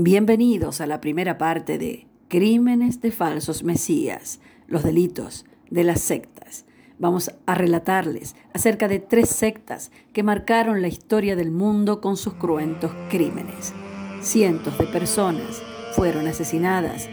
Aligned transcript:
Bienvenidos 0.00 0.80
a 0.80 0.86
la 0.86 1.00
primera 1.00 1.38
parte 1.38 1.76
de 1.76 2.06
Crímenes 2.28 3.00
de 3.00 3.10
falsos 3.10 3.64
mesías, 3.64 4.38
los 4.68 4.84
delitos 4.84 5.44
de 5.70 5.82
las 5.82 6.00
sectas. 6.00 6.66
Vamos 7.00 7.32
a 7.46 7.56
relatarles 7.56 8.36
acerca 8.54 8.86
de 8.86 9.00
tres 9.00 9.28
sectas 9.28 9.90
que 10.12 10.22
marcaron 10.22 10.82
la 10.82 10.86
historia 10.86 11.34
del 11.34 11.50
mundo 11.50 12.00
con 12.00 12.16
sus 12.16 12.34
cruentos 12.34 12.92
crímenes. 13.10 13.74
Cientos 14.20 14.78
de 14.78 14.86
personas 14.86 15.64
fueron 15.96 16.28
asesinadas 16.28 17.08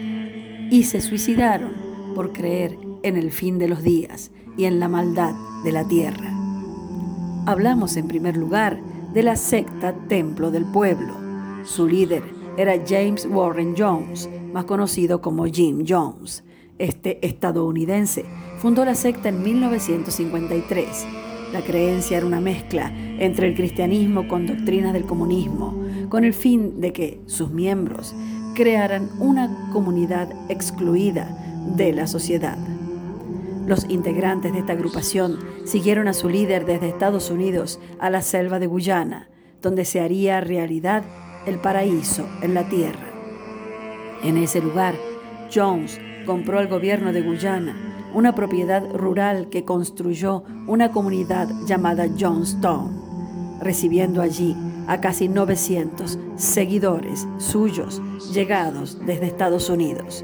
y 0.70 0.83
se 0.83 1.02
suicidaron 1.02 1.73
por 2.13 2.33
creer 2.33 2.77
en 3.02 3.17
el 3.17 3.31
fin 3.31 3.57
de 3.57 3.67
los 3.67 3.81
días 3.81 4.29
y 4.57 4.65
en 4.65 4.79
la 4.79 4.89
maldad 4.89 5.33
de 5.63 5.71
la 5.71 5.88
tierra. 5.88 6.31
Hablamos 7.47 7.97
en 7.97 8.07
primer 8.07 8.38
lugar 8.38 8.79
de 9.11 9.23
la 9.23 9.38
secta 9.38 9.95
Templo 10.07 10.52
del 10.52 10.65
Pueblo. 10.65 11.15
Su 11.63 11.88
líder 11.88 12.34
era 12.57 12.81
James 12.87 13.27
Warren 13.29 13.75
Jones, 13.77 14.30
más 14.53 14.66
conocido 14.66 15.21
como 15.21 15.45
Jim 15.45 15.84
Jones. 15.88 16.43
Este 16.77 17.25
estadounidense 17.25 18.25
fundó 18.57 18.85
la 18.85 18.95
secta 18.95 19.30
en 19.30 19.43
1953. 19.43 21.05
La 21.53 21.61
creencia 21.61 22.17
era 22.17 22.25
una 22.25 22.41
mezcla 22.41 22.91
entre 23.20 23.47
el 23.47 23.55
cristianismo 23.55 24.27
con 24.27 24.45
doctrinas 24.45 24.94
del 24.94 25.05
comunismo, 25.05 25.83
con 26.09 26.23
el 26.23 26.33
fin 26.33 26.81
de 26.81 26.91
que 26.94 27.21
sus 27.25 27.52
miembros 27.52 28.16
crearan 28.55 29.09
una 29.19 29.69
comunidad 29.72 30.30
excluida 30.49 31.38
de 31.75 31.94
la 31.94 32.08
sociedad. 32.08 32.58
Los 33.67 33.89
integrantes 33.89 34.53
de 34.53 34.59
esta 34.59 34.73
agrupación 34.73 35.39
siguieron 35.66 36.08
a 36.08 36.13
su 36.13 36.30
líder 36.30 36.66
desde 36.66 36.88
Estados 36.88 37.31
Unidos 37.31 37.80
a 37.99 38.09
la 38.09 38.22
selva 38.22 38.59
de 38.59 38.67
Guyana, 38.67 39.30
donde 39.61 39.85
se 39.85 39.99
haría 39.99 40.39
realidad 40.41 41.03
el 41.45 41.59
paraíso 41.59 42.27
en 42.41 42.54
la 42.54 42.67
tierra. 42.67 43.12
En 44.23 44.38
ese 44.38 44.62
lugar, 44.62 44.95
Jones 45.53 46.00
compró 46.25 46.59
al 46.59 46.67
gobierno 46.67 47.14
de 47.14 47.22
Guyana 47.22 47.75
una 48.14 48.33
propiedad 48.33 48.83
rural 48.94 49.50
que 49.50 49.66
construyó 49.66 50.44
una 50.67 50.92
comunidad 50.92 51.50
llamada 51.67 52.08
Jonestown, 52.17 53.59
recibiendo 53.61 54.22
allí 54.22 54.56
a 54.88 55.02
casi 55.02 55.28
900 55.28 56.17
seguidores 56.36 57.28
suyos 57.38 58.02
llegados 58.34 58.97
desde 59.06 59.28
Estados 59.28 59.69
Unidos. 59.69 60.23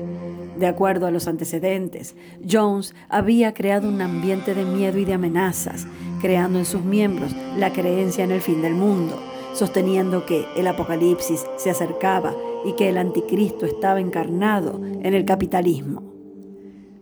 De 0.58 0.67
acuerdo 0.67 1.08
a 1.08 1.12
los 1.12 1.28
antecedentes, 1.28 2.16
Jones 2.50 2.94
había 3.10 3.54
creado 3.54 3.90
un 3.90 4.02
ambiente 4.02 4.54
de 4.54 4.64
miedo 4.64 4.98
y 5.00 5.06
de 5.06 5.14
amenazas, 5.14 5.88
creando 6.22 6.60
en 6.60 6.66
sus 6.66 6.84
miembros 6.84 7.36
la 7.58 7.73
creencia 7.73 8.23
en 8.23 8.32
el 8.32 8.42
fin 8.42 8.62
del 8.62 8.76
mundo 8.76 9.31
sosteniendo 9.54 10.26
que 10.26 10.46
el 10.56 10.68
apocalipsis 10.68 11.46
se 11.58 11.70
acercaba 11.70 12.34
y 12.66 12.74
que 12.74 12.90
el 12.90 12.98
anticristo 12.98 13.66
estaba 13.66 14.00
encarnado 14.00 14.80
en 14.84 15.14
el 15.14 15.26
capitalismo. 15.26 16.04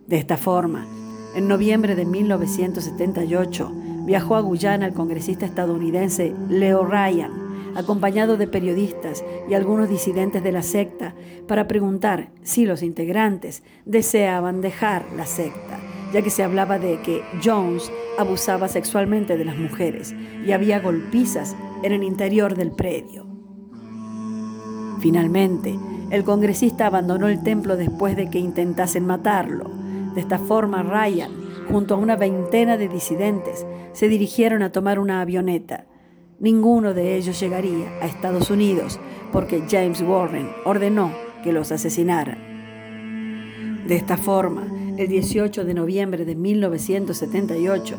De 0.06 0.16
esta 0.16 0.36
forma, 0.36 0.86
en 1.34 1.46
noviembre 1.46 1.94
de 1.94 2.04
1978 2.04 3.72
viajó 4.04 4.36
a 4.36 4.40
Guyana 4.40 4.86
el 4.86 4.92
congresista 4.92 5.46
estadounidense 5.46 6.34
Leo 6.48 6.84
Ryan, 6.84 7.30
acompañado 7.76 8.36
de 8.36 8.48
periodistas 8.48 9.24
y 9.48 9.54
algunos 9.54 9.88
disidentes 9.88 10.42
de 10.42 10.52
la 10.52 10.62
secta, 10.62 11.14
para 11.46 11.68
preguntar 11.68 12.30
si 12.42 12.66
los 12.66 12.82
integrantes 12.82 13.62
deseaban 13.84 14.60
dejar 14.60 15.06
la 15.16 15.26
secta, 15.26 15.78
ya 16.12 16.22
que 16.22 16.30
se 16.30 16.42
hablaba 16.42 16.78
de 16.78 17.00
que 17.00 17.22
Jones 17.42 17.90
abusaba 18.18 18.68
sexualmente 18.68 19.36
de 19.36 19.44
las 19.44 19.56
mujeres 19.56 20.14
y 20.44 20.52
había 20.52 20.80
golpizas 20.80 21.56
en 21.82 21.92
el 21.92 22.02
interior 22.02 22.54
del 22.54 22.72
predio. 22.72 23.26
Finalmente, 25.00 25.78
el 26.10 26.24
congresista 26.24 26.86
abandonó 26.86 27.28
el 27.28 27.42
templo 27.42 27.76
después 27.76 28.16
de 28.16 28.28
que 28.28 28.38
intentasen 28.38 29.06
matarlo. 29.06 29.70
De 30.14 30.20
esta 30.20 30.38
forma, 30.38 30.82
Ryan, 30.82 31.30
junto 31.70 31.94
a 31.94 31.98
una 31.98 32.16
veintena 32.16 32.76
de 32.76 32.88
disidentes, 32.88 33.64
se 33.92 34.08
dirigieron 34.08 34.62
a 34.62 34.72
tomar 34.72 34.98
una 34.98 35.20
avioneta. 35.20 35.86
Ninguno 36.38 36.94
de 36.94 37.16
ellos 37.16 37.38
llegaría 37.38 37.88
a 38.00 38.06
Estados 38.06 38.50
Unidos 38.50 38.98
porque 39.32 39.62
James 39.70 40.02
Warren 40.02 40.48
ordenó 40.64 41.12
que 41.42 41.52
los 41.52 41.70
asesinaran. 41.72 42.38
De 43.86 43.96
esta 43.96 44.16
forma, 44.16 44.66
el 45.00 45.08
18 45.08 45.64
de 45.64 45.72
noviembre 45.72 46.26
de 46.26 46.34
1978, 46.34 47.96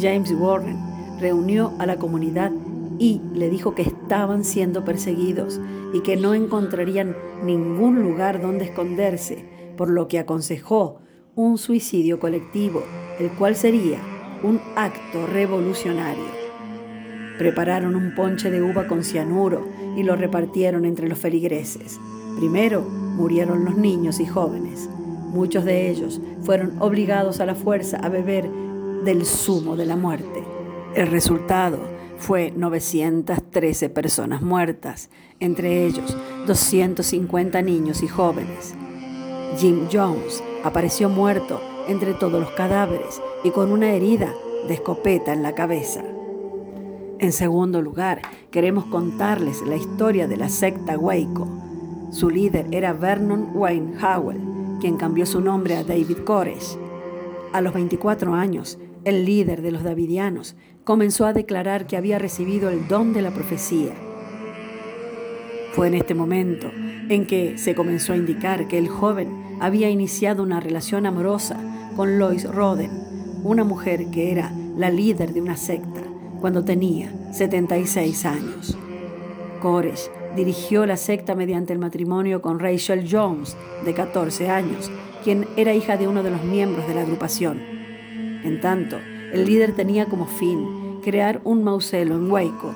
James 0.00 0.32
Warren 0.38 0.78
reunió 1.18 1.72
a 1.80 1.86
la 1.86 1.96
comunidad 1.96 2.52
y 2.96 3.20
le 3.34 3.50
dijo 3.50 3.74
que 3.74 3.82
estaban 3.82 4.44
siendo 4.44 4.84
perseguidos 4.84 5.60
y 5.92 6.00
que 6.02 6.16
no 6.16 6.32
encontrarían 6.32 7.16
ningún 7.42 8.04
lugar 8.04 8.40
donde 8.40 8.66
esconderse, 8.66 9.44
por 9.76 9.90
lo 9.90 10.06
que 10.06 10.20
aconsejó 10.20 11.00
un 11.34 11.58
suicidio 11.58 12.20
colectivo, 12.20 12.84
el 13.18 13.30
cual 13.30 13.56
sería 13.56 13.98
un 14.44 14.60
acto 14.76 15.26
revolucionario. 15.26 16.44
Prepararon 17.36 17.96
un 17.96 18.14
ponche 18.14 18.52
de 18.52 18.62
uva 18.62 18.86
con 18.86 19.02
cianuro 19.02 19.66
y 19.96 20.04
lo 20.04 20.14
repartieron 20.14 20.84
entre 20.84 21.08
los 21.08 21.18
feligreses. 21.18 21.98
Primero 22.38 22.82
murieron 22.82 23.64
los 23.64 23.76
niños 23.76 24.20
y 24.20 24.26
jóvenes. 24.26 24.88
Muchos 25.34 25.64
de 25.64 25.90
ellos 25.90 26.20
fueron 26.42 26.80
obligados 26.80 27.40
a 27.40 27.44
la 27.44 27.56
fuerza 27.56 27.96
a 27.96 28.08
beber 28.08 28.48
del 29.04 29.26
zumo 29.26 29.74
de 29.74 29.84
la 29.84 29.96
muerte. 29.96 30.44
El 30.94 31.08
resultado 31.08 31.80
fue 32.18 32.52
913 32.56 33.88
personas 33.88 34.42
muertas, 34.42 35.10
entre 35.40 35.86
ellos 35.86 36.16
250 36.46 37.62
niños 37.62 38.04
y 38.04 38.06
jóvenes. 38.06 38.76
Jim 39.58 39.88
Jones 39.92 40.40
apareció 40.62 41.08
muerto 41.08 41.60
entre 41.88 42.14
todos 42.14 42.40
los 42.40 42.50
cadáveres 42.52 43.20
y 43.42 43.50
con 43.50 43.72
una 43.72 43.90
herida 43.90 44.32
de 44.68 44.74
escopeta 44.74 45.32
en 45.32 45.42
la 45.42 45.56
cabeza. 45.56 46.04
En 47.18 47.32
segundo 47.32 47.82
lugar, 47.82 48.22
queremos 48.52 48.84
contarles 48.84 49.62
la 49.62 49.74
historia 49.74 50.28
de 50.28 50.36
la 50.36 50.48
secta 50.48 50.96
Waco. 50.96 51.48
Su 52.12 52.30
líder 52.30 52.68
era 52.70 52.92
Vernon 52.92 53.50
Wayne 53.52 53.94
Howell, 54.00 54.53
quien 54.80 54.96
cambió 54.96 55.26
su 55.26 55.40
nombre 55.40 55.76
a 55.76 55.84
David 55.84 56.18
Koresh. 56.24 56.76
A 57.52 57.60
los 57.60 57.72
24 57.72 58.34
años, 58.34 58.78
el 59.04 59.24
líder 59.24 59.62
de 59.62 59.70
los 59.70 59.82
Davidianos, 59.82 60.56
comenzó 60.84 61.26
a 61.26 61.32
declarar 61.32 61.86
que 61.86 61.96
había 61.96 62.18
recibido 62.18 62.70
el 62.70 62.88
don 62.88 63.12
de 63.12 63.22
la 63.22 63.32
profecía. 63.32 63.94
Fue 65.72 65.88
en 65.88 65.94
este 65.94 66.14
momento 66.14 66.70
en 67.08 67.26
que 67.26 67.58
se 67.58 67.74
comenzó 67.74 68.12
a 68.12 68.16
indicar 68.16 68.68
que 68.68 68.78
el 68.78 68.88
joven 68.88 69.58
había 69.60 69.90
iniciado 69.90 70.42
una 70.42 70.60
relación 70.60 71.06
amorosa 71.06 71.58
con 71.96 72.18
Lois 72.18 72.44
Roden, 72.44 72.90
una 73.42 73.64
mujer 73.64 74.10
que 74.10 74.30
era 74.30 74.52
la 74.76 74.90
líder 74.90 75.32
de 75.32 75.40
una 75.40 75.56
secta 75.56 76.00
cuando 76.40 76.64
tenía 76.64 77.12
76 77.32 78.24
años. 78.26 78.76
Koresh 79.60 80.10
dirigió 80.36 80.86
la 80.86 80.96
secta 80.96 81.34
mediante 81.34 81.72
el 81.72 81.78
matrimonio 81.78 82.42
con 82.42 82.58
Rachel 82.58 83.06
Jones, 83.10 83.56
de 83.84 83.94
14 83.94 84.48
años, 84.50 84.90
quien 85.22 85.46
era 85.56 85.74
hija 85.74 85.96
de 85.96 86.08
uno 86.08 86.22
de 86.22 86.30
los 86.30 86.42
miembros 86.42 86.86
de 86.86 86.94
la 86.94 87.02
agrupación. 87.02 87.60
En 88.44 88.60
tanto, 88.60 88.98
el 89.32 89.46
líder 89.46 89.74
tenía 89.74 90.06
como 90.06 90.26
fin 90.26 91.00
crear 91.02 91.40
un 91.44 91.64
mausoleo 91.64 92.16
en 92.16 92.30
Waco, 92.30 92.74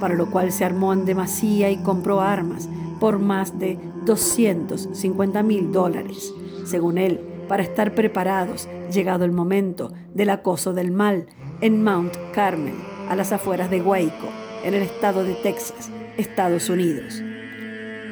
para 0.00 0.14
lo 0.14 0.30
cual 0.30 0.50
se 0.52 0.64
armó 0.64 0.92
en 0.92 1.04
demasía 1.04 1.70
y 1.70 1.82
compró 1.82 2.20
armas 2.20 2.68
por 2.98 3.18
más 3.18 3.58
de 3.58 3.78
250 4.04 5.42
mil 5.42 5.72
dólares, 5.72 6.32
según 6.64 6.98
él, 6.98 7.20
para 7.48 7.62
estar 7.62 7.94
preparados 7.94 8.68
llegado 8.92 9.24
el 9.24 9.32
momento 9.32 9.92
del 10.14 10.30
acoso 10.30 10.72
del 10.72 10.90
mal 10.90 11.26
en 11.60 11.82
Mount 11.82 12.14
Carmel, 12.32 12.74
a 13.08 13.16
las 13.16 13.32
afueras 13.32 13.70
de 13.70 13.82
Waco, 13.82 14.28
en 14.64 14.74
el 14.74 14.82
estado 14.82 15.24
de 15.24 15.34
Texas, 15.34 15.90
Estados 16.20 16.68
Unidos. 16.68 17.22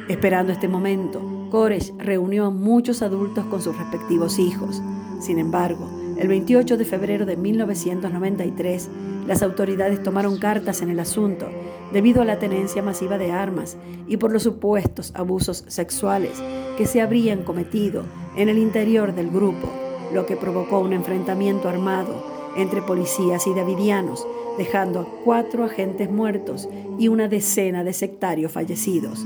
Esperando 0.09 0.51
este 0.51 0.67
momento, 0.67 1.21
Koresh 1.51 1.93
reunió 1.97 2.47
a 2.47 2.49
muchos 2.49 3.03
adultos 3.03 3.45
con 3.45 3.61
sus 3.61 3.77
respectivos 3.77 4.39
hijos. 4.39 4.81
Sin 5.21 5.37
embargo, 5.37 5.87
el 6.17 6.27
28 6.27 6.77
de 6.77 6.85
febrero 6.85 7.25
de 7.27 7.37
1993, 7.37 8.89
las 9.27 9.43
autoridades 9.43 10.01
tomaron 10.01 10.39
cartas 10.39 10.81
en 10.81 10.89
el 10.89 10.99
asunto 10.99 11.47
debido 11.93 12.23
a 12.23 12.25
la 12.25 12.39
tenencia 12.39 12.81
masiva 12.81 13.19
de 13.19 13.31
armas 13.31 13.77
y 14.07 14.17
por 14.17 14.31
los 14.31 14.43
supuestos 14.43 15.11
abusos 15.15 15.63
sexuales 15.67 16.41
que 16.77 16.87
se 16.87 17.01
habrían 17.01 17.43
cometido 17.43 18.03
en 18.35 18.49
el 18.49 18.57
interior 18.57 19.13
del 19.13 19.29
grupo, 19.29 19.69
lo 20.13 20.25
que 20.25 20.35
provocó 20.35 20.79
un 20.79 20.93
enfrentamiento 20.93 21.69
armado 21.69 22.25
entre 22.57 22.81
policías 22.81 23.45
y 23.45 23.53
davidianos, 23.53 24.25
dejando 24.59 24.99
a 24.99 25.07
cuatro 25.23 25.63
agentes 25.63 26.11
muertos 26.11 26.67
y 26.99 27.07
una 27.07 27.29
decena 27.29 27.85
de 27.85 27.93
sectarios 27.93 28.51
fallecidos. 28.51 29.25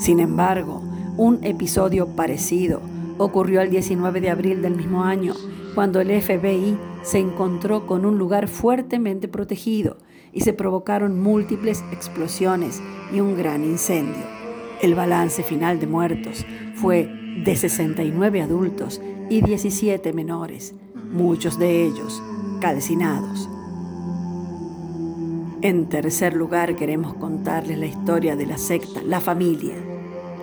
Sin 0.00 0.18
embargo, 0.18 0.82
un 1.16 1.44
episodio 1.44 2.08
parecido 2.08 2.82
ocurrió 3.18 3.60
el 3.60 3.70
19 3.70 4.20
de 4.20 4.30
abril 4.30 4.62
del 4.62 4.74
mismo 4.74 5.04
año 5.04 5.34
cuando 5.76 6.00
el 6.00 6.08
FBI 6.20 6.76
se 7.02 7.20
encontró 7.20 7.86
con 7.86 8.04
un 8.04 8.18
lugar 8.18 8.48
fuertemente 8.48 9.28
protegido 9.28 9.96
y 10.32 10.40
se 10.40 10.54
provocaron 10.54 11.20
múltiples 11.20 11.84
explosiones 11.92 12.82
y 13.14 13.20
un 13.20 13.36
gran 13.36 13.62
incendio. 13.62 14.24
El 14.82 14.96
balance 14.96 15.44
final 15.44 15.78
de 15.78 15.86
muertos 15.86 16.44
fue 16.74 17.08
de 17.44 17.54
69 17.54 18.42
adultos 18.42 19.00
y 19.28 19.40
17 19.42 20.12
menores, 20.12 20.74
muchos 21.12 21.60
de 21.60 21.84
ellos 21.84 22.20
calcinados. 22.60 23.48
En 25.62 25.90
tercer 25.90 26.34
lugar, 26.34 26.74
queremos 26.74 27.12
contarles 27.14 27.78
la 27.78 27.84
historia 27.84 28.34
de 28.34 28.46
la 28.46 28.56
secta 28.56 29.02
La 29.02 29.20
Familia. 29.20 29.74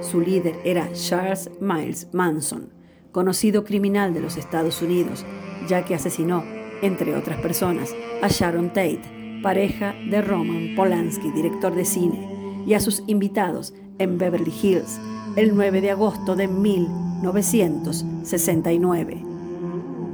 Su 0.01 0.21
líder 0.21 0.59
era 0.63 0.93
Charles 0.93 1.49
Miles 1.59 2.09
Manson, 2.13 2.69
conocido 3.11 3.63
criminal 3.63 4.13
de 4.13 4.19
los 4.19 4.37
Estados 4.37 4.79
Unidos, 4.83 5.25
ya 5.67 5.83
que 5.85 5.95
asesinó, 5.95 6.43
entre 6.83 7.15
otras 7.15 7.39
personas, 7.39 7.95
a 8.21 8.27
Sharon 8.27 8.67
Tate, 8.67 9.01
pareja 9.41 9.95
de 10.07 10.21
Roman 10.21 10.75
Polanski, 10.75 11.31
director 11.31 11.73
de 11.73 11.85
cine, 11.85 12.63
y 12.67 12.75
a 12.75 12.79
sus 12.79 13.01
invitados 13.07 13.73
en 13.97 14.19
Beverly 14.19 14.53
Hills 14.61 14.99
el 15.35 15.55
9 15.55 15.81
de 15.81 15.89
agosto 15.89 16.35
de 16.35 16.47
1969. 16.47 19.23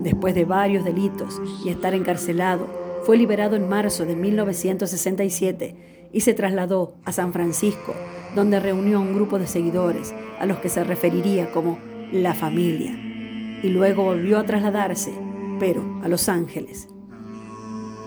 Después 0.02 0.34
de 0.34 0.46
varios 0.46 0.86
delitos 0.86 1.42
y 1.66 1.70
estar 1.70 1.94
encarcelado, 1.94 2.83
fue 3.06 3.18
liberado 3.18 3.56
en 3.56 3.68
marzo 3.68 4.06
de 4.06 4.16
1967 4.16 6.10
y 6.12 6.22
se 6.22 6.34
trasladó 6.34 6.94
a 7.06 7.12
San 7.12 7.34
Francisco, 7.34 7.94
donde 8.36 8.60
reunió 8.60 8.98
a 8.98 9.02
un 9.02 9.14
grupo 9.14 9.40
de 9.40 9.48
seguidores 9.48 10.14
a 10.40 10.46
los 10.46 10.60
que 10.60 10.70
se 10.70 10.84
referiría 10.84 11.52
como 11.52 11.80
la 12.12 12.34
familia, 12.34 12.92
y 13.64 13.70
luego 13.70 14.04
volvió 14.04 14.38
a 14.38 14.46
trasladarse, 14.46 15.14
pero 15.60 15.84
a 16.04 16.08
Los 16.08 16.30
Ángeles. 16.30 16.88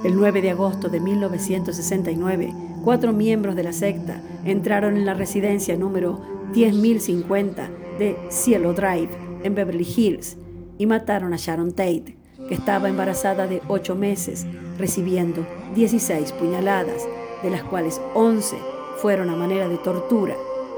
El 0.05 0.15
9 0.15 0.43
de 0.43 0.51
agosto 0.51 0.89
de 0.89 1.01
1969, 1.01 2.53
cuatro 2.85 3.13
miembros 3.13 3.57
de 3.57 3.65
la 3.65 3.73
secta 3.73 4.23
entraron 4.45 4.97
en 4.97 5.05
la 5.05 5.15
residencia 5.15 5.77
número 5.77 6.21
10.050 6.53 7.99
de 7.99 8.17
Cielo 8.29 8.73
Drive 8.73 9.11
en 9.43 9.55
Beverly 9.55 9.87
Hills 9.97 10.37
y 10.79 10.87
mataron 10.87 11.33
a 11.33 11.37
Sharon 11.37 11.73
Tate, 11.73 12.16
que 12.49 12.55
estaba 12.55 12.89
embarazada 12.89 13.47
de 13.47 13.63
ocho 13.69 13.95
meses, 13.95 14.47
recibiendo 14.79 15.47
16 15.75 16.33
puñaladas, 16.33 17.07
de 17.43 17.51
las 17.51 17.63
cuales 17.63 18.01
11 18.15 18.57
fueron 18.97 19.31
a 19.31 19.37
manera 19.37 19.69
de 19.69 19.79
tortura 19.79 20.35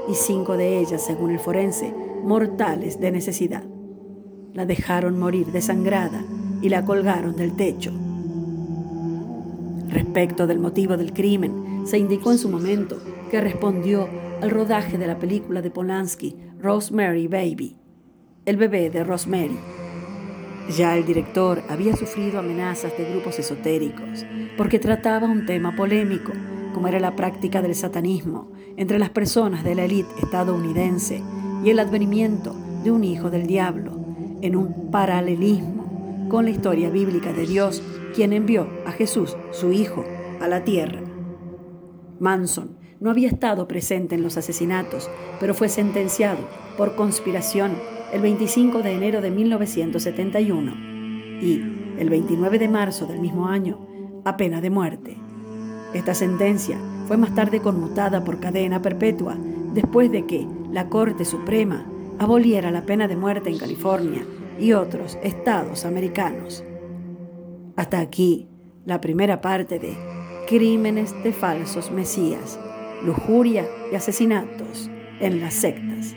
y 0.09 0.15
cinco 0.15 0.57
de 0.57 0.79
ellas, 0.79 1.05
según 1.05 1.31
el 1.31 1.39
forense, 1.39 1.93
mortales 2.23 2.99
de 2.99 3.11
necesidad. 3.11 3.63
La 4.53 4.65
dejaron 4.65 5.19
morir 5.19 5.47
desangrada 5.47 6.23
y 6.61 6.69
la 6.69 6.83
colgaron 6.83 7.35
del 7.35 7.55
techo. 7.55 7.91
Respecto 9.89 10.47
del 10.47 10.59
motivo 10.59 10.97
del 10.97 11.13
crimen, 11.13 11.83
se 11.85 11.97
indicó 11.97 12.31
en 12.31 12.37
su 12.37 12.49
momento 12.49 12.97
que 13.31 13.41
respondió 13.41 14.07
al 14.41 14.49
rodaje 14.49 14.97
de 14.97 15.07
la 15.07 15.17
película 15.19 15.61
de 15.61 15.71
Polanski, 15.71 16.35
Rosemary 16.59 17.27
Baby, 17.27 17.77
el 18.45 18.57
bebé 18.57 18.89
de 18.89 19.03
Rosemary. 19.03 19.57
Ya 20.77 20.95
el 20.95 21.05
director 21.05 21.63
había 21.67 21.95
sufrido 21.95 22.39
amenazas 22.39 22.95
de 22.95 23.05
grupos 23.05 23.39
esotéricos 23.39 24.25
porque 24.55 24.77
trataba 24.77 25.27
un 25.27 25.45
tema 25.45 25.75
polémico, 25.75 26.31
como 26.73 26.87
era 26.87 26.99
la 26.99 27.15
práctica 27.15 27.61
del 27.61 27.73
satanismo 27.73 28.51
entre 28.77 28.99
las 28.99 29.09
personas 29.09 29.63
de 29.63 29.73
la 29.73 29.85
élite 29.85 30.09
estadounidense 30.21 31.23
y 31.63 31.71
el 31.71 31.79
advenimiento 31.79 32.55
de 32.83 32.91
un 32.91 33.03
hijo 33.03 33.31
del 33.31 33.47
diablo, 33.47 33.93
en 34.41 34.55
un 34.55 34.91
paralelismo 34.91 36.27
con 36.29 36.45
la 36.45 36.51
historia 36.51 36.89
bíblica 36.89 37.33
de 37.33 37.47
Dios, 37.47 37.81
quien 38.13 38.31
envió 38.31 38.69
a 38.85 38.91
Jesús, 38.91 39.35
su 39.51 39.71
hijo, 39.71 40.05
a 40.39 40.47
la 40.47 40.63
tierra. 40.63 41.01
Manson 42.19 42.77
no 42.99 43.09
había 43.09 43.29
estado 43.29 43.67
presente 43.67 44.15
en 44.15 44.21
los 44.21 44.37
asesinatos, 44.37 45.09
pero 45.39 45.53
fue 45.55 45.67
sentenciado 45.67 46.47
por 46.77 46.95
conspiración 46.95 47.71
el 48.13 48.21
25 48.21 48.81
de 48.81 48.93
enero 48.93 49.21
de 49.21 49.31
1971 49.31 50.73
y 51.41 51.61
el 51.97 52.09
29 52.09 52.59
de 52.59 52.67
marzo 52.67 53.05
del 53.05 53.19
mismo 53.19 53.47
año 53.47 53.87
a 54.25 54.37
pena 54.37 54.61
de 54.61 54.69
muerte. 54.69 55.17
Esta 55.93 56.13
sentencia 56.13 56.77
fue 57.07 57.17
más 57.17 57.33
tarde 57.33 57.61
conmutada 57.61 58.23
por 58.23 58.39
cadena 58.39 58.81
perpetua 58.81 59.37
después 59.73 60.11
de 60.11 60.25
que 60.25 60.47
la 60.71 60.89
Corte 60.89 61.25
Suprema 61.25 61.85
aboliera 62.19 62.71
la 62.71 62.85
pena 62.85 63.07
de 63.07 63.15
muerte 63.15 63.49
en 63.49 63.57
California 63.57 64.23
y 64.59 64.73
otros 64.73 65.17
estados 65.23 65.85
americanos. 65.85 66.63
Hasta 67.75 67.99
aquí 67.99 68.47
la 68.85 68.99
primera 69.01 69.41
parte 69.41 69.79
de 69.79 69.95
Crímenes 70.47 71.13
de 71.23 71.31
falsos 71.31 71.91
mesías, 71.91 72.59
lujuria 73.05 73.67
y 73.91 73.95
asesinatos 73.95 74.89
en 75.19 75.41
las 75.41 75.53
sectas. 75.53 76.15